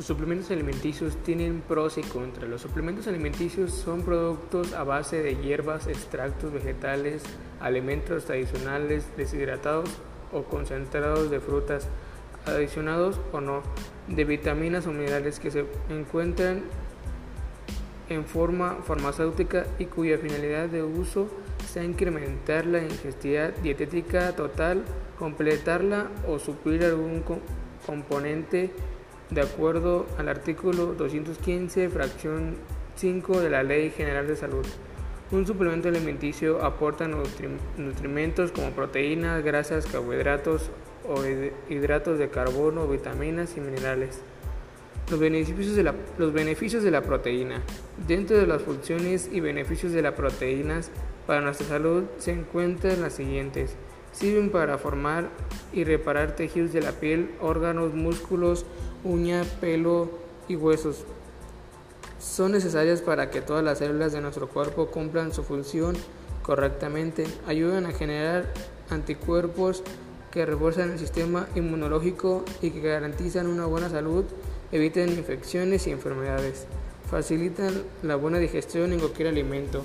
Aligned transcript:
Los 0.00 0.06
suplementos 0.06 0.50
alimenticios 0.50 1.14
tienen 1.24 1.60
pros 1.60 1.98
y 1.98 2.00
contras. 2.00 2.48
Los 2.48 2.62
suplementos 2.62 3.06
alimenticios 3.06 3.70
son 3.70 4.00
productos 4.00 4.72
a 4.72 4.82
base 4.82 5.22
de 5.22 5.36
hierbas, 5.36 5.88
extractos 5.88 6.50
vegetales, 6.54 7.22
alimentos 7.60 8.24
tradicionales, 8.24 9.04
deshidratados 9.18 9.90
o 10.32 10.44
concentrados 10.44 11.30
de 11.30 11.38
frutas, 11.38 11.86
adicionados 12.46 13.20
o 13.30 13.42
no, 13.42 13.62
de 14.08 14.24
vitaminas 14.24 14.86
o 14.86 14.92
minerales 14.92 15.38
que 15.38 15.50
se 15.50 15.66
encuentran 15.90 16.62
en 18.08 18.24
forma 18.24 18.78
farmacéutica 18.82 19.66
y 19.78 19.84
cuya 19.84 20.16
finalidad 20.16 20.70
de 20.70 20.82
uso 20.82 21.28
sea 21.70 21.84
incrementar 21.84 22.64
la 22.64 22.82
ingestión 22.82 23.52
dietética 23.62 24.34
total, 24.34 24.82
completarla 25.18 26.08
o 26.26 26.38
suplir 26.38 26.84
algún 26.84 27.22
componente 27.84 28.70
de 29.30 29.40
acuerdo 29.40 30.06
al 30.18 30.28
artículo 30.28 30.94
215, 30.94 31.88
fracción 31.88 32.56
5 32.96 33.40
de 33.40 33.50
la 33.50 33.62
Ley 33.62 33.90
General 33.90 34.26
de 34.26 34.36
Salud. 34.36 34.66
Un 35.30 35.46
suplemento 35.46 35.88
alimenticio 35.88 36.64
aporta 36.64 37.06
nutrimentos 37.06 38.50
como 38.50 38.70
proteínas, 38.72 39.44
grasas, 39.44 39.86
carbohidratos 39.86 40.70
o 41.08 41.22
hidratos 41.68 42.18
de 42.18 42.28
carbono, 42.28 42.88
vitaminas 42.88 43.56
y 43.56 43.60
minerales. 43.60 44.20
Los 45.08 45.20
beneficios, 45.20 45.76
de 45.76 45.84
la, 45.84 45.94
los 46.18 46.32
beneficios 46.32 46.82
de 46.82 46.90
la 46.90 47.02
proteína. 47.02 47.62
Dentro 48.08 48.36
de 48.36 48.46
las 48.46 48.62
funciones 48.62 49.28
y 49.32 49.40
beneficios 49.40 49.92
de 49.92 50.02
las 50.02 50.14
proteínas 50.14 50.90
para 51.26 51.40
nuestra 51.40 51.66
salud 51.66 52.04
se 52.18 52.32
encuentran 52.32 53.00
las 53.00 53.14
siguientes. 53.14 53.76
Sirven 54.12 54.50
para 54.50 54.78
formar 54.78 55.28
y 55.72 55.84
reparar 55.84 56.36
tejidos 56.36 56.72
de 56.72 56.82
la 56.82 56.92
piel, 56.92 57.34
órganos, 57.40 57.94
músculos, 57.94 58.66
uña, 59.04 59.44
pelo 59.60 60.10
y 60.48 60.56
huesos. 60.56 61.04
Son 62.18 62.52
necesarias 62.52 63.00
para 63.00 63.30
que 63.30 63.40
todas 63.40 63.64
las 63.64 63.78
células 63.78 64.12
de 64.12 64.20
nuestro 64.20 64.48
cuerpo 64.48 64.86
cumplan 64.86 65.32
su 65.32 65.42
función 65.42 65.96
correctamente. 66.42 67.26
Ayudan 67.46 67.86
a 67.86 67.92
generar 67.92 68.46
anticuerpos 68.90 69.82
que 70.30 70.46
refuerzan 70.46 70.92
el 70.92 70.98
sistema 70.98 71.48
inmunológico 71.54 72.44
y 72.62 72.70
que 72.70 72.80
garantizan 72.80 73.46
una 73.46 73.66
buena 73.66 73.88
salud, 73.88 74.24
evitan 74.70 75.08
infecciones 75.08 75.86
y 75.86 75.90
enfermedades, 75.90 76.66
facilitan 77.10 77.82
la 78.02 78.16
buena 78.16 78.38
digestión 78.38 78.92
en 78.92 79.00
cualquier 79.00 79.28
alimento, 79.28 79.82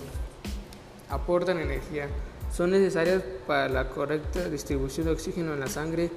aportan 1.09 1.59
energía, 1.59 2.07
son 2.55 2.71
necesarias 2.71 3.23
para 3.47 3.69
la 3.69 3.89
correcta 3.89 4.47
distribución 4.49 5.07
de 5.07 5.13
oxígeno 5.13 5.53
en 5.53 5.59
la 5.59 5.67
sangre 5.67 6.09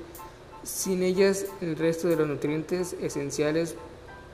sin 0.62 1.02
ellas, 1.02 1.46
el 1.60 1.76
resto 1.76 2.08
de 2.08 2.16
los 2.16 2.28
nutrientes 2.28 2.94
esenciales 3.00 3.76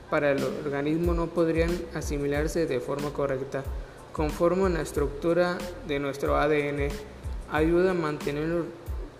para 0.09 0.31
el 0.31 0.43
organismo 0.43 1.13
no 1.13 1.27
podrían 1.27 1.71
asimilarse 1.93 2.65
de 2.65 2.79
forma 2.79 3.11
correcta. 3.11 3.63
Conforman 4.11 4.73
la 4.73 4.81
estructura 4.81 5.57
de 5.87 5.99
nuestro 5.99 6.35
ADN, 6.35 6.89
ayuda 7.51 7.91
a 7.91 7.93
mantener 7.93 8.47
los 8.47 8.65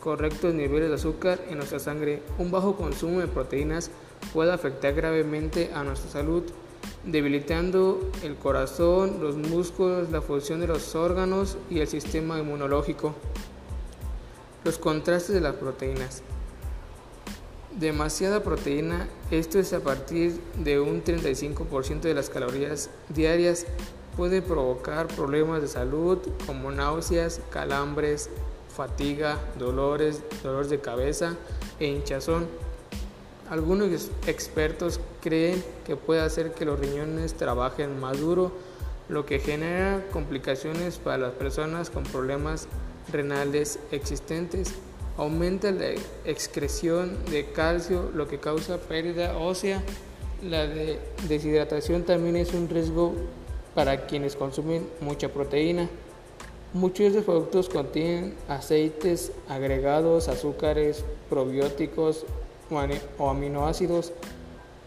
correctos 0.01 0.53
niveles 0.53 0.89
de 0.89 0.95
azúcar 0.95 1.39
en 1.49 1.57
nuestra 1.57 1.79
sangre. 1.79 2.21
Un 2.37 2.51
bajo 2.51 2.75
consumo 2.75 3.19
de 3.19 3.27
proteínas 3.27 3.91
puede 4.33 4.51
afectar 4.51 4.93
gravemente 4.93 5.71
a 5.73 5.83
nuestra 5.83 6.09
salud, 6.09 6.43
debilitando 7.03 7.99
el 8.23 8.35
corazón, 8.35 9.17
los 9.21 9.35
músculos, 9.35 10.11
la 10.11 10.21
función 10.21 10.59
de 10.59 10.67
los 10.67 10.95
órganos 10.95 11.57
y 11.69 11.79
el 11.79 11.87
sistema 11.87 12.39
inmunológico. 12.39 13.13
Los 14.63 14.77
contrastes 14.77 15.35
de 15.35 15.41
las 15.41 15.55
proteínas. 15.55 16.23
Demasiada 17.77 18.41
proteína, 18.41 19.07
esto 19.31 19.59
es 19.59 19.73
a 19.73 19.81
partir 19.81 20.39
de 20.63 20.79
un 20.79 21.03
35% 21.03 22.01
de 22.01 22.13
las 22.13 22.29
calorías 22.29 22.89
diarias, 23.09 23.65
puede 24.15 24.41
provocar 24.41 25.07
problemas 25.07 25.61
de 25.61 25.67
salud 25.67 26.19
como 26.45 26.71
náuseas, 26.71 27.41
calambres, 27.49 28.29
fatiga, 28.75 29.39
dolores, 29.59 30.21
dolores 30.43 30.69
de 30.69 30.79
cabeza 30.79 31.35
e 31.79 31.87
hinchazón. 31.87 32.47
Algunos 33.49 34.09
expertos 34.25 34.99
creen 35.21 35.63
que 35.85 35.95
puede 35.95 36.21
hacer 36.21 36.53
que 36.53 36.65
los 36.65 36.79
riñones 36.79 37.35
trabajen 37.35 37.99
más 37.99 38.19
duro, 38.19 38.51
lo 39.07 39.25
que 39.25 39.39
genera 39.39 40.03
complicaciones 40.11 40.97
para 40.97 41.19
las 41.19 41.33
personas 41.33 41.91
con 41.91 42.03
problemas 42.03 42.67
renales 43.11 43.79
existentes 43.91 44.73
aumenta 45.17 45.71
la 45.71 45.91
excreción 46.25 47.17
de 47.29 47.45
calcio, 47.51 48.11
lo 48.13 48.27
que 48.27 48.39
causa 48.39 48.77
pérdida 48.77 49.37
ósea. 49.37 49.81
La 50.43 50.65
deshidratación 51.27 52.03
también 52.03 52.35
es 52.35 52.53
un 52.53 52.67
riesgo 52.67 53.13
para 53.73 54.07
quienes 54.07 54.35
consumen 54.35 54.89
mucha 55.01 55.29
proteína. 55.29 55.87
Muchos 56.73 56.99
de 56.99 57.05
estos 57.07 57.23
productos 57.23 57.69
contienen 57.69 58.33
aceites 58.49 59.31
agregados, 59.47 60.27
azúcares, 60.27 61.05
probióticos 61.29 62.25
o 63.17 63.29
aminoácidos. 63.29 64.13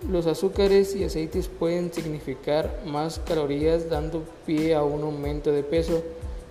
Los 0.08 0.26
azúcares 0.26 0.94
y 0.94 1.04
aceites 1.04 1.48
pueden 1.48 1.92
significar 1.92 2.82
más 2.86 3.20
calorías 3.26 3.90
dando 3.90 4.24
pie 4.46 4.74
a 4.74 4.84
un 4.84 5.02
aumento 5.02 5.50
de 5.50 5.62
peso. 5.62 6.02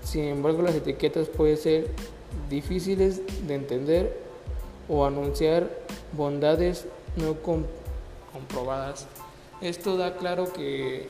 Sin 0.04 0.26
embargo, 0.26 0.62
las 0.62 0.76
etiquetas 0.76 1.28
pueden 1.30 1.58
ser 1.58 1.88
difíciles 2.50 3.22
de 3.48 3.56
entender 3.56 4.18
o 4.90 5.06
anunciar 5.06 5.70
bondades 6.14 6.86
no 7.16 7.36
comprobadas. 8.32 9.08
Esto 9.62 9.98
da 9.98 10.18
claro 10.18 10.52
que 10.54 11.10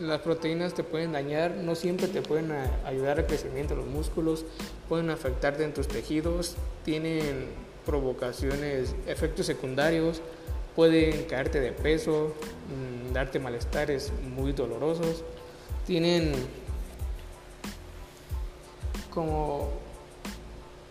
las 0.00 0.20
proteínas 0.20 0.74
te 0.74 0.82
pueden 0.82 1.12
dañar, 1.12 1.52
no 1.52 1.74
siempre 1.74 2.08
te 2.08 2.22
pueden 2.22 2.52
ayudar 2.84 3.18
al 3.18 3.26
crecimiento 3.26 3.74
de 3.74 3.82
los 3.82 3.90
músculos, 3.90 4.44
pueden 4.88 5.10
afectarte 5.10 5.64
en 5.64 5.74
tus 5.74 5.86
tejidos, 5.86 6.56
tienen 6.84 7.48
provocaciones, 7.84 8.94
efectos 9.06 9.46
secundarios, 9.46 10.20
pueden 10.74 11.24
caerte 11.24 11.60
de 11.60 11.72
peso, 11.72 12.34
mm, 12.68 13.12
darte 13.12 13.38
malestares 13.38 14.12
muy 14.36 14.52
dolorosos, 14.52 15.24
tienen 15.86 16.32
como 19.10 19.70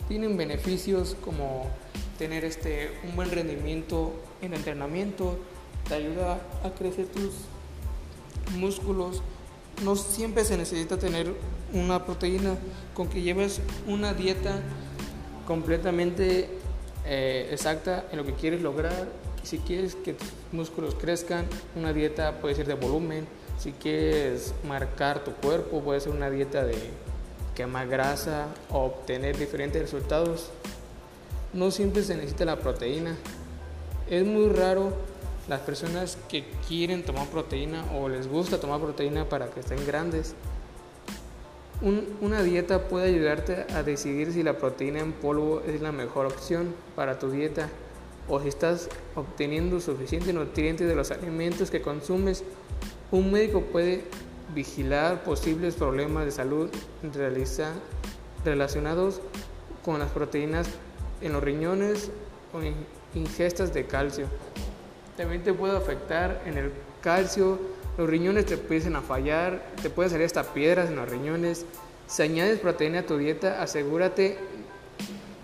tienen 0.08 0.38
beneficios 0.38 1.16
como 1.24 1.70
tener 2.18 2.46
este, 2.46 2.92
un 3.04 3.16
buen 3.16 3.32
rendimiento 3.32 4.14
en 4.42 4.54
entrenamiento, 4.54 5.38
te 5.88 5.96
ayuda 5.96 6.40
a 6.64 6.70
crecer 6.72 7.08
tus 7.08 7.32
músculos. 8.56 9.22
No 9.84 9.96
siempre 9.96 10.46
se 10.46 10.58
necesita 10.58 10.98
tener 10.98 11.34
una 11.74 12.06
proteína, 12.06 12.56
con 12.94 13.10
que 13.10 13.22
lleves 13.22 13.62
una 13.88 14.14
dieta 14.14 14.62
completamente 15.48 16.50
eh, 17.06 17.50
exacta 17.52 18.06
en 18.12 18.18
lo 18.18 18.26
que 18.26 18.34
quieres 18.34 18.62
lograr. 18.62 19.08
Si 19.44 19.60
quieres 19.60 19.96
que 19.96 20.14
tus 20.14 20.30
músculos 20.52 20.96
crezcan, 20.96 21.46
una 21.76 21.94
dieta 21.94 22.40
puede 22.40 22.56
ser 22.56 22.68
de 22.68 22.76
volumen. 22.76 23.28
Si 23.60 23.72
quieres 23.74 24.54
marcar 24.68 25.24
tu 25.24 25.32
cuerpo, 25.34 25.82
puede 25.82 26.00
ser 26.00 26.12
una 26.12 26.30
dieta 26.30 26.64
de 26.64 26.76
quemar 27.56 27.88
grasa 27.88 28.48
o 28.70 28.86
obtener 28.86 29.38
diferentes 29.38 29.82
resultados. 29.82 30.50
No 31.52 31.72
siempre 31.72 32.04
se 32.04 32.16
necesita 32.16 32.46
la 32.46 32.60
proteína. 32.60 33.16
Es 34.10 34.26
muy 34.26 34.50
raro 34.50 34.94
las 35.48 35.60
personas 35.62 36.18
que 36.30 36.46
quieren 36.68 37.04
tomar 37.04 37.28
proteína 37.28 37.84
o 37.94 38.08
les 38.08 38.28
gusta 38.28 38.60
tomar 38.60 38.80
proteína 38.80 39.28
para 39.28 39.48
que 39.50 39.60
estén 39.60 39.86
grandes. 39.86 40.36
Una 42.22 42.42
dieta 42.42 42.88
puede 42.88 43.08
ayudarte 43.08 43.66
a 43.74 43.84
decidir 43.84 44.32
si 44.32 44.42
la 44.42 44.58
proteína 44.58 45.00
en 45.00 45.12
polvo 45.12 45.62
es 45.68 45.82
la 45.82 45.92
mejor 45.92 46.26
opción 46.26 46.74
para 46.96 47.20
tu 47.20 47.30
dieta 47.30 47.68
o 48.30 48.40
si 48.40 48.48
estás 48.48 48.90
obteniendo 49.16 49.82
suficiente 49.82 50.32
nutrientes 50.32 50.88
de 50.88 50.96
los 50.96 51.12
alimentos 51.12 51.70
que 51.70 51.82
consumes. 51.82 52.44
Un 53.12 53.32
médico 53.32 53.62
puede 53.62 54.06
vigilar 54.56 55.24
posibles 55.24 55.76
problemas 55.76 56.26
de 56.26 56.32
salud 56.32 56.70
relacionados 58.46 59.20
con 59.84 60.00
las 60.00 60.10
proteínas 60.12 60.68
en 61.22 61.34
los 61.34 61.44
riñones 61.44 62.12
o 62.54 62.60
ingestas 63.18 63.74
de 63.74 63.86
calcio. 63.86 64.28
También 65.18 65.44
te 65.44 65.54
puede 65.54 65.76
afectar 65.76 66.42
en 66.46 66.58
el 66.58 66.72
calcio, 67.02 67.60
los 67.98 68.10
riñones 68.10 68.46
te 68.46 68.56
empiezan 68.56 68.96
a 68.96 69.02
fallar, 69.02 69.64
te 69.82 69.90
pueden 69.90 70.12
salir 70.12 70.26
hasta 70.26 70.44
piedras 70.54 70.90
en 70.90 70.96
los 70.96 71.10
riñones. 71.10 71.66
Si 72.08 72.22
añades 72.22 72.60
proteína 72.60 73.00
a 73.00 73.06
tu 73.06 73.18
dieta, 73.18 73.62
asegúrate 73.62 74.38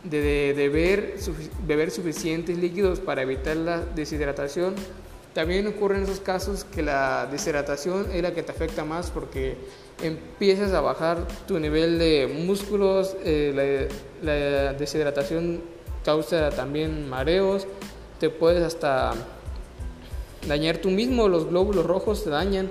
de, 0.03 0.53
beber, 0.55 1.91
suficientes 1.91 2.57
líquidos 2.57 2.99
para 2.99 3.21
evitar 3.21 3.57
la 3.57 3.81
deshidratación 3.81 4.75
también 5.33 5.67
ocurre 5.67 5.97
en 5.97 6.03
esos 6.03 6.19
casos 6.19 6.63
que 6.63 6.81
la 6.81 7.27
deshidratación 7.31 8.07
es 8.11 8.21
la 8.21 8.33
que 8.33 8.41
te 8.41 8.51
afecta 8.51 8.83
más 8.83 9.11
porque 9.11 9.55
empiezas 10.01 10.73
a 10.73 10.81
bajar 10.81 11.27
tu 11.47 11.59
nivel 11.59 11.99
de 11.99 12.27
músculos, 12.45 13.15
eh, 13.23 13.87
la, 14.23 14.73
deshidratación 14.73 15.61
causa 16.03 16.49
también 16.49 17.07
mareos, 17.07 17.67
te 18.19 18.29
puedes 18.29 18.63
hasta 18.63 19.13
dañar 20.47 20.77
tú 20.77 20.89
mismo, 20.89 21.27
los 21.27 21.47
glóbulos 21.47 21.85
rojos 21.85 22.23
te 22.23 22.29
dañan. 22.29 22.69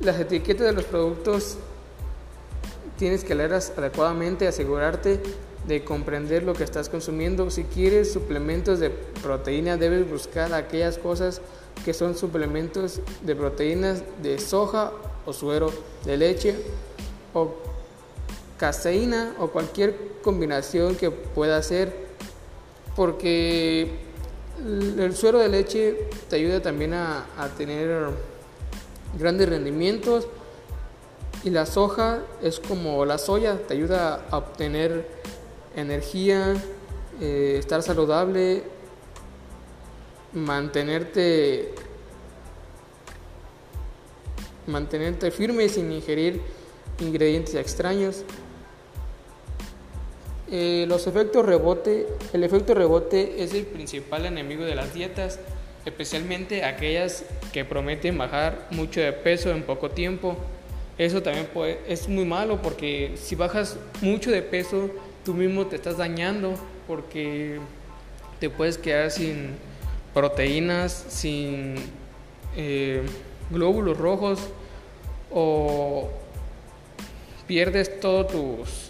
Las 0.00 0.18
etiquetas 0.20 0.66
de 0.66 0.72
los 0.72 0.84
productos 0.84 1.58
tienes 2.96 3.24
que 3.24 3.34
leerlas 3.34 3.72
adecuadamente, 3.76 4.46
asegurarte 4.46 5.20
de 5.66 5.84
comprender 5.84 6.42
lo 6.42 6.54
que 6.54 6.64
estás 6.64 6.88
consumiendo. 6.88 7.50
Si 7.50 7.64
quieres 7.64 8.12
suplementos 8.12 8.80
de 8.80 8.90
proteína, 8.90 9.76
debes 9.76 10.08
buscar 10.08 10.52
aquellas 10.54 10.98
cosas 10.98 11.40
que 11.84 11.94
son 11.94 12.16
suplementos 12.16 13.00
de 13.22 13.36
proteínas 13.36 14.02
de 14.22 14.38
soja 14.38 14.92
o 15.26 15.32
suero 15.32 15.70
de 16.04 16.16
leche 16.16 16.54
o 17.34 17.54
caseína 18.56 19.34
o 19.38 19.48
cualquier 19.48 19.94
combinación 20.22 20.96
que 20.96 21.10
pueda 21.10 21.62
ser 21.62 22.08
porque 22.96 24.07
el 24.64 25.14
suero 25.14 25.38
de 25.38 25.48
leche 25.48 26.08
te 26.28 26.36
ayuda 26.36 26.60
también 26.60 26.94
a, 26.94 27.24
tener 27.56 28.08
grandes 29.18 29.48
rendimientos 29.48 30.26
y 31.44 31.50
la 31.50 31.66
soja 31.66 32.20
es 32.42 32.58
como 32.60 33.04
la 33.04 33.18
soya, 33.18 33.58
te 33.66 33.74
ayuda 33.74 34.26
a 34.30 34.38
obtener 34.38 35.08
energía, 35.76 36.54
eh, 37.20 37.56
estar 37.58 37.82
saludable, 37.82 38.64
mantenerte 40.32 41.74
mantenerte 44.66 45.30
firme 45.30 45.68
sin 45.68 45.90
ingerir 45.90 46.42
ingredientes 47.00 47.54
extraños. 47.54 48.24
Eh, 50.50 50.86
los 50.88 51.06
efectos 51.06 51.44
rebote, 51.44 52.06
el 52.32 52.42
efecto 52.42 52.72
rebote 52.74 53.42
es 53.42 53.52
el 53.52 53.66
principal 53.66 54.24
enemigo 54.24 54.64
de 54.64 54.74
las 54.74 54.94
dietas, 54.94 55.38
especialmente 55.84 56.64
aquellas 56.64 57.24
que 57.52 57.66
prometen 57.66 58.16
bajar 58.16 58.66
mucho 58.70 59.00
de 59.00 59.12
peso 59.12 59.50
en 59.50 59.62
poco 59.62 59.90
tiempo. 59.90 60.36
Eso 60.96 61.22
también 61.22 61.48
es 61.86 62.08
muy 62.08 62.24
malo 62.24 62.62
porque 62.62 63.12
si 63.16 63.34
bajas 63.34 63.76
mucho 64.00 64.30
de 64.30 64.42
peso, 64.42 64.90
tú 65.24 65.34
mismo 65.34 65.66
te 65.66 65.76
estás 65.76 65.98
dañando 65.98 66.54
porque 66.86 67.60
te 68.40 68.48
puedes 68.48 68.78
quedar 68.78 69.10
sin 69.10 69.50
proteínas, 70.14 71.04
sin 71.08 71.74
eh, 72.56 73.02
glóbulos 73.50 73.98
rojos 73.98 74.40
o 75.30 76.08
pierdes 77.46 78.00
todos 78.00 78.28
tus 78.28 78.87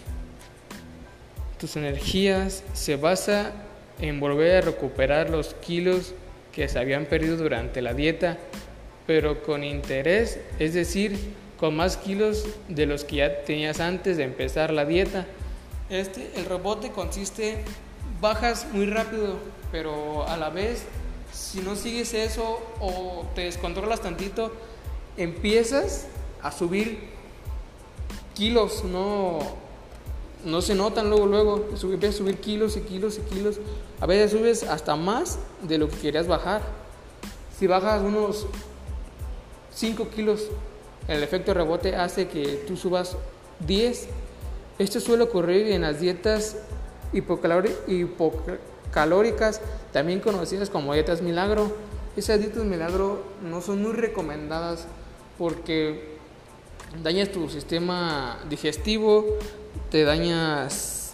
tus 1.59 1.75
energías 1.75 2.63
se 2.73 2.95
basa 2.95 3.51
en 3.99 4.19
volver 4.19 4.57
a 4.57 4.61
recuperar 4.61 5.29
los 5.29 5.53
kilos 5.55 6.13
que 6.53 6.67
se 6.67 6.79
habían 6.79 7.05
perdido 7.05 7.37
durante 7.37 7.81
la 7.81 7.93
dieta, 7.93 8.37
pero 9.05 9.43
con 9.43 9.63
interés, 9.63 10.39
es 10.57 10.73
decir, 10.73 11.17
con 11.59 11.75
más 11.75 11.97
kilos 11.97 12.45
de 12.69 12.85
los 12.85 13.03
que 13.03 13.17
ya 13.17 13.43
tenías 13.43 13.81
antes 13.81 14.17
de 14.17 14.23
empezar 14.23 14.71
la 14.71 14.85
dieta. 14.85 15.25
Este, 15.89 16.31
el 16.35 16.45
rebote 16.45 16.91
consiste, 16.91 17.57
bajas 18.21 18.67
muy 18.71 18.85
rápido, 18.85 19.37
pero 19.71 20.27
a 20.27 20.37
la 20.37 20.49
vez, 20.49 20.83
si 21.33 21.59
no 21.59 21.75
sigues 21.75 22.13
eso 22.13 22.61
o 22.79 23.25
te 23.35 23.41
descontrolas 23.41 24.01
tantito, 24.01 24.53
empiezas 25.17 26.07
a 26.41 26.51
subir 26.51 26.99
kilos, 28.33 28.85
no 28.85 29.68
no 30.45 30.61
se 30.61 30.75
notan 30.75 31.09
luego, 31.09 31.25
luego, 31.25 31.65
empiezas 31.83 32.15
a 32.15 32.19
subir 32.19 32.37
kilos 32.37 32.77
y 32.77 32.81
kilos 32.81 33.17
y 33.17 33.21
kilos. 33.33 33.59
A 33.99 34.05
veces 34.05 34.31
subes 34.31 34.63
hasta 34.63 34.95
más 34.95 35.39
de 35.63 35.77
lo 35.77 35.89
que 35.89 35.97
querías 35.97 36.27
bajar. 36.27 36.61
Si 37.57 37.67
bajas 37.67 38.01
unos 38.01 38.47
5 39.73 40.07
kilos, 40.09 40.47
el 41.07 41.23
efecto 41.23 41.53
rebote 41.53 41.95
hace 41.95 42.27
que 42.27 42.63
tú 42.67 42.77
subas 42.77 43.17
10. 43.67 44.07
Esto 44.77 44.99
suele 45.01 45.23
ocurrir 45.23 45.67
en 45.67 45.81
las 45.81 45.99
dietas 45.99 46.55
hipocalóricas, 47.11 49.59
también 49.91 50.21
conocidas 50.21 50.69
como 50.69 50.93
dietas 50.93 51.21
milagro. 51.21 51.69
Esas 52.15 52.39
dietas 52.39 52.63
milagro 52.63 53.23
no 53.43 53.61
son 53.61 53.81
muy 53.81 53.91
recomendadas 53.91 54.87
porque 55.37 56.17
dañas 57.03 57.29
tu 57.29 57.49
sistema 57.49 58.39
digestivo, 58.49 59.37
te 59.89 60.03
dañas, 60.03 61.13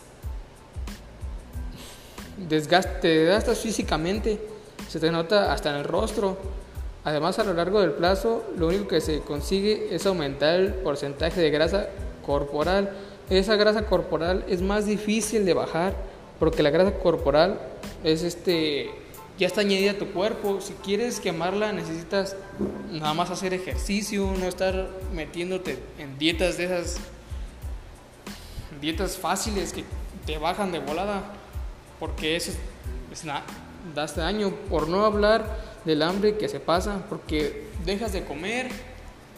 desgaste, 2.37 2.99
te 3.01 3.07
desgastas 3.07 3.59
físicamente, 3.59 4.39
se 4.87 4.99
te 4.99 5.11
nota 5.11 5.53
hasta 5.53 5.71
en 5.71 5.77
el 5.77 5.83
rostro. 5.83 6.37
Además, 7.03 7.37
a 7.37 7.43
lo 7.43 7.53
largo 7.53 7.81
del 7.81 7.91
plazo, 7.91 8.43
lo 8.57 8.67
único 8.67 8.87
que 8.87 8.99
se 8.99 9.19
consigue 9.19 9.93
es 9.93 10.05
aumentar 10.05 10.59
el 10.59 10.73
porcentaje 10.73 11.39
de 11.39 11.51
grasa 11.51 11.87
corporal. 12.25 12.89
Esa 13.29 13.55
grasa 13.55 13.85
corporal 13.85 14.43
es 14.47 14.61
más 14.61 14.85
difícil 14.85 15.45
de 15.45 15.53
bajar 15.53 15.93
porque 16.39 16.63
la 16.63 16.71
grasa 16.71 16.97
corporal 16.97 17.59
es 18.03 18.23
este 18.23 18.89
ya 19.37 19.47
está 19.47 19.61
añadida 19.61 19.91
a 19.91 19.97
tu 19.97 20.11
cuerpo. 20.11 20.61
Si 20.61 20.73
quieres 20.73 21.19
quemarla, 21.19 21.73
necesitas 21.73 22.35
nada 22.91 23.13
más 23.13 23.29
hacer 23.29 23.53
ejercicio, 23.53 24.33
no 24.39 24.45
estar 24.45 24.89
metiéndote 25.13 25.79
en 25.97 26.17
dietas 26.17 26.57
de 26.57 26.65
esas 26.65 26.97
dietas 28.79 29.17
fáciles 29.17 29.73
que 29.73 29.83
te 30.25 30.37
bajan 30.37 30.71
de 30.71 30.79
volada, 30.79 31.23
porque 31.99 32.35
eso 32.35 32.51
es, 33.11 33.23
da 33.25 34.03
este 34.03 34.21
daño, 34.21 34.51
por 34.69 34.87
no 34.87 35.05
hablar 35.05 35.75
del 35.85 36.01
hambre 36.01 36.37
que 36.37 36.49
se 36.49 36.59
pasa, 36.59 37.05
porque 37.09 37.67
dejas 37.85 38.11
de 38.13 38.23
comer, 38.23 38.69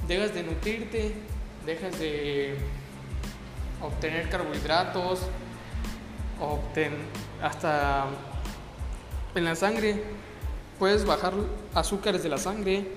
dejas 0.07 0.33
de 0.33 0.43
nutrirte, 0.43 1.13
dejas 1.65 1.99
de 1.99 2.55
obtener 3.81 4.29
carbohidratos, 4.29 5.19
obten, 6.39 6.93
hasta 7.41 8.07
en 9.37 9.45
la 9.45 9.55
sangre, 9.55 10.01
puedes 10.79 11.05
bajar 11.05 11.33
azúcares 11.73 12.23
de 12.23 12.29
la 12.29 12.37
sangre. 12.37 12.87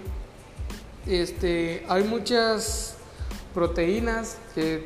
Este, 1.06 1.84
hay 1.88 2.04
muchas 2.04 2.96
proteínas 3.54 4.38
que 4.54 4.84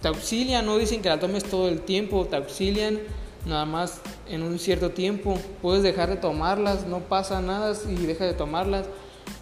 te 0.00 0.08
auxilian, 0.08 0.66
no 0.66 0.78
dicen 0.78 1.00
que 1.02 1.08
la 1.08 1.20
tomes 1.20 1.44
todo 1.44 1.68
el 1.68 1.80
tiempo, 1.82 2.26
te 2.26 2.36
auxilian 2.36 2.98
nada 3.46 3.64
más 3.64 4.00
en 4.28 4.42
un 4.42 4.58
cierto 4.58 4.90
tiempo. 4.90 5.38
Puedes 5.60 5.82
dejar 5.82 6.08
de 6.10 6.16
tomarlas, 6.16 6.86
no 6.86 7.00
pasa 7.00 7.40
nada 7.40 7.74
si 7.74 7.94
dejas 7.94 8.28
de 8.28 8.34
tomarlas. 8.34 8.86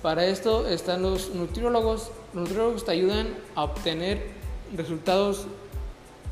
Para 0.02 0.26
esto 0.26 0.66
están 0.66 1.02
los 1.02 1.34
nutriólogos. 1.34 2.10
Los 2.34 2.48
nutriólogos 2.48 2.84
te 2.84 2.92
ayudan 2.92 3.28
a 3.54 3.64
obtener 3.64 4.22
resultados 4.76 5.46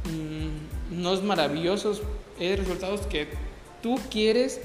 mm, 0.05 1.01
no 1.01 1.13
es 1.13 1.23
maravillosos, 1.23 2.03
es 2.39 2.59
resultados 2.59 3.03
que 3.07 3.29
tú 3.83 3.99
quieres 4.11 4.61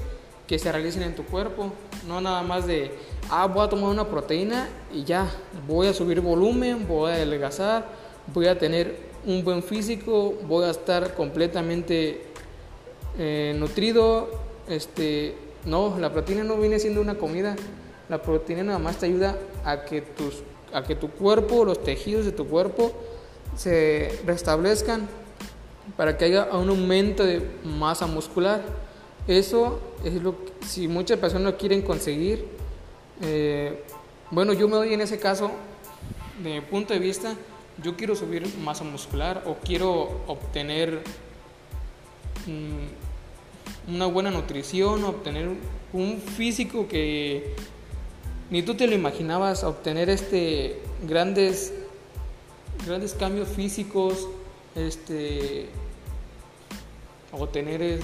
que 0.47 0.59
se 0.59 0.71
realicen 0.71 1.03
en 1.03 1.15
tu 1.15 1.23
cuerpo, 1.23 1.71
no 2.07 2.19
nada 2.19 2.41
más 2.43 2.67
de, 2.67 2.91
ah, 3.29 3.47
voy 3.47 3.65
a 3.65 3.69
tomar 3.69 3.89
una 3.89 4.07
proteína 4.07 4.67
y 4.93 5.03
ya, 5.03 5.29
voy 5.67 5.87
a 5.87 5.93
subir 5.93 6.21
volumen, 6.21 6.87
voy 6.87 7.11
a 7.11 7.15
adelgazar, 7.15 7.85
voy 8.33 8.47
a 8.47 8.57
tener 8.57 9.13
un 9.25 9.43
buen 9.43 9.63
físico, 9.63 10.33
voy 10.47 10.65
a 10.65 10.71
estar 10.71 11.13
completamente 11.15 12.23
eh, 13.17 13.55
nutrido. 13.57 14.29
Este, 14.67 15.35
no, 15.65 15.97
la 15.99 16.11
proteína 16.11 16.43
no 16.43 16.57
viene 16.57 16.79
siendo 16.79 17.01
una 17.01 17.15
comida. 17.15 17.55
La 18.09 18.21
proteína 18.21 18.63
nada 18.63 18.79
más 18.79 18.97
te 18.97 19.05
ayuda 19.05 19.37
a 19.63 19.85
que, 19.85 20.01
tus, 20.01 20.43
a 20.73 20.83
que 20.83 20.95
tu 20.95 21.09
cuerpo, 21.09 21.63
los 21.63 21.81
tejidos 21.83 22.25
de 22.25 22.31
tu 22.31 22.47
cuerpo 22.47 22.91
se 23.55 24.19
restablezcan 24.25 25.07
para 25.95 26.17
que 26.17 26.25
haya 26.25 26.45
un 26.53 26.69
aumento 26.69 27.23
de 27.23 27.41
masa 27.63 28.07
muscular. 28.07 28.61
Eso 29.27 29.79
es 30.03 30.21
lo 30.21 30.43
que, 30.43 30.51
si 30.65 30.87
muchas 30.87 31.17
personas 31.17 31.53
lo 31.53 31.57
quieren 31.57 31.81
conseguir, 31.81 32.45
eh, 33.21 33.83
bueno, 34.31 34.53
yo 34.53 34.67
me 34.67 34.75
doy 34.75 34.93
en 34.93 35.01
ese 35.01 35.19
caso, 35.19 35.51
de 36.43 36.55
mi 36.55 36.61
punto 36.61 36.93
de 36.93 36.99
vista, 36.99 37.35
yo 37.81 37.95
quiero 37.95 38.15
subir 38.15 38.47
masa 38.57 38.83
muscular 38.83 39.43
o 39.45 39.55
quiero 39.55 40.21
obtener 40.27 41.03
mm, 42.45 43.93
una 43.93 44.05
buena 44.07 44.29
nutrición, 44.29 45.03
obtener 45.03 45.49
un 45.93 46.19
físico 46.19 46.87
que 46.87 47.55
ni 48.49 48.61
tú 48.61 48.75
te 48.75 48.87
lo 48.87 48.93
imaginabas, 48.93 49.63
obtener 49.63 50.09
este 50.09 50.81
grandes 51.07 51.73
grandes 52.85 53.13
cambios 53.13 53.47
físicos, 53.47 54.27
este 54.75 55.69
obtener 57.31 57.79
tener 57.79 57.99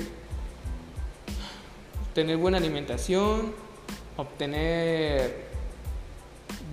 buena 2.36 2.58
alimentación, 2.58 3.54
obtener 4.18 5.48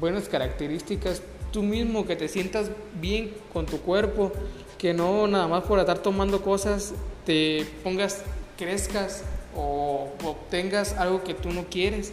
buenas 0.01 0.29
características 0.29 1.23
tú 1.53 1.63
mismo, 1.63 2.07
que 2.07 2.17
te 2.17 2.29
sientas 2.29 2.71
bien 3.01 3.33
con 3.53 3.67
tu 3.67 3.81
cuerpo, 3.81 4.33
que 4.79 4.93
no 4.93 5.27
nada 5.27 5.49
más 5.49 5.65
por 5.65 5.79
estar 5.79 5.99
tomando 6.01 6.43
cosas 6.43 6.93
te 7.25 7.67
pongas, 7.83 8.23
crezcas 8.57 9.25
o 9.55 10.13
obtengas 10.25 10.95
algo 10.95 11.25
que 11.25 11.35
tú 11.35 11.51
no 11.51 11.65
quieres. 11.65 12.13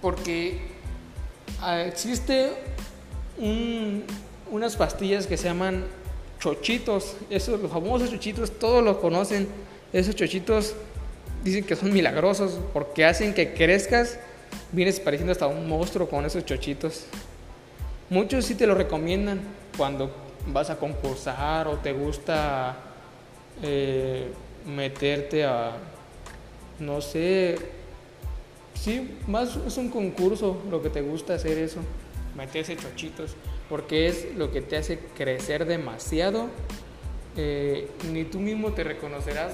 porque 0.00 0.58
ah, 1.60 1.82
existe 1.82 2.52
unas 4.50 4.76
pastillas 4.76 5.26
que 5.28 5.36
se 5.36 5.44
llaman 5.44 5.84
chochitos, 6.40 7.14
esos 7.30 7.60
los 7.60 7.70
famosos 7.70 8.10
chochitos, 8.10 8.50
todos 8.58 8.82
los 8.82 8.96
conocen, 8.96 9.48
esos 9.92 10.16
chochitos 10.16 10.74
dicen 11.42 11.64
que 11.64 11.76
son 11.76 11.92
milagrosos 11.92 12.58
porque 12.72 13.04
hacen 13.04 13.34
que 13.34 13.52
crezcas, 13.54 14.18
vienes 14.72 15.00
pareciendo 15.00 15.32
hasta 15.32 15.46
un 15.46 15.68
monstruo 15.68 16.08
con 16.08 16.24
esos 16.24 16.44
chochitos. 16.44 17.06
Muchos 18.10 18.44
sí 18.44 18.54
te 18.54 18.66
lo 18.66 18.74
recomiendan 18.74 19.40
cuando 19.76 20.14
vas 20.46 20.70
a 20.70 20.76
concursar 20.76 21.68
o 21.68 21.78
te 21.78 21.92
gusta 21.92 22.76
eh, 23.62 24.28
meterte 24.66 25.44
a, 25.44 25.76
no 26.78 27.00
sé, 27.00 27.56
sí, 28.74 29.16
más 29.26 29.56
es 29.66 29.76
un 29.76 29.88
concurso 29.88 30.60
lo 30.70 30.82
que 30.82 30.90
te 30.90 31.00
gusta 31.00 31.34
hacer 31.34 31.58
eso, 31.58 31.80
meterse 32.36 32.76
chochitos, 32.76 33.34
porque 33.68 34.06
es 34.06 34.34
lo 34.36 34.52
que 34.52 34.60
te 34.60 34.76
hace 34.76 34.98
crecer 35.16 35.64
demasiado. 35.64 36.48
Eh, 37.34 37.88
ni 38.12 38.24
tú 38.24 38.40
mismo 38.40 38.72
te 38.74 38.84
reconocerás 38.84 39.52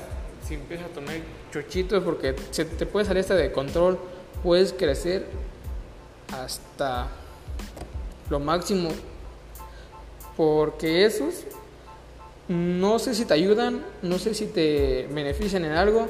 si 0.49 0.55
empiezas 0.55 0.87
a 0.87 0.95
tomar 0.95 1.17
chochitos 1.52 2.02
porque 2.02 2.35
se 2.50 2.64
te 2.64 2.87
puede 2.87 3.05
salir 3.05 3.21
hasta 3.21 3.35
de 3.35 3.52
control, 3.52 3.99
puedes 4.43 4.73
crecer 4.73 5.26
hasta 6.33 7.09
lo 8.31 8.40
máximo 8.40 8.88
porque 10.37 11.05
esos 11.05 11.45
no 12.49 12.99
sé 12.99 13.14
si 13.14 13.26
te 13.26 13.35
ayudan, 13.35 13.85
no 14.00 14.19
sé 14.19 14.33
si 14.33 14.47
te 14.47 15.07
benefician 15.12 15.67
en 15.67 15.73
algo, 15.73 16.07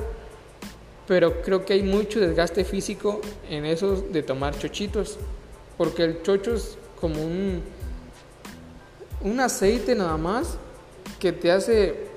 pero 1.08 1.42
creo 1.42 1.64
que 1.64 1.72
hay 1.72 1.82
mucho 1.82 2.20
desgaste 2.20 2.64
físico 2.64 3.20
en 3.50 3.64
esos 3.64 4.12
de 4.12 4.22
tomar 4.22 4.56
chochitos, 4.56 5.18
porque 5.76 6.04
el 6.04 6.22
chocho 6.22 6.54
es 6.54 6.78
como 7.00 7.22
un, 7.22 7.62
un 9.22 9.40
aceite 9.40 9.96
nada 9.96 10.16
más 10.16 10.58
que 11.18 11.32
te 11.32 11.50
hace, 11.50 12.07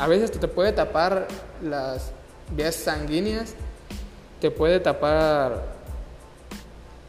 a 0.00 0.06
veces 0.08 0.30
te 0.32 0.48
puede 0.48 0.72
tapar 0.72 1.28
las 1.62 2.10
vías 2.56 2.74
sanguíneas, 2.74 3.54
te 4.40 4.50
puede 4.50 4.80
tapar 4.80 5.62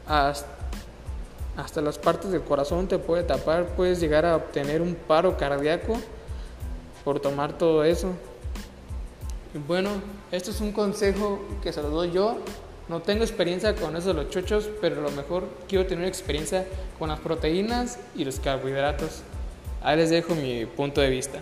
hasta 0.05 1.81
las 1.81 1.97
partes 1.97 2.31
del 2.31 2.41
corazón 2.41 2.89
te 2.89 2.99
puede 2.99 3.23
tapar, 3.23 3.65
puedes 3.77 4.01
llegar 4.01 4.25
a 4.25 4.35
obtener 4.35 4.81
un 4.81 4.95
paro 4.95 5.37
cardíaco 5.37 5.97
por 7.05 7.21
tomar 7.21 7.57
todo 7.57 7.85
eso. 7.85 8.09
Bueno, 9.67 9.89
esto 10.33 10.51
es 10.51 10.59
un 10.59 10.73
consejo 10.73 11.39
que 11.63 11.71
se 11.71 11.81
lo 11.81 11.89
doy 11.89 12.11
yo. 12.11 12.39
No 12.89 13.01
tengo 13.01 13.23
experiencia 13.23 13.73
con 13.73 13.95
eso 13.95 14.09
de 14.09 14.15
los 14.15 14.29
chochos, 14.29 14.69
pero 14.81 14.99
a 14.99 15.09
lo 15.09 15.11
mejor 15.11 15.47
quiero 15.69 15.85
tener 15.85 16.05
experiencia 16.05 16.65
con 16.99 17.07
las 17.07 17.21
proteínas 17.21 17.99
y 18.15 18.25
los 18.25 18.41
carbohidratos. 18.41 19.21
Ahí 19.81 19.95
les 19.95 20.09
dejo 20.09 20.35
mi 20.35 20.65
punto 20.65 20.99
de 20.99 21.09
vista. 21.09 21.39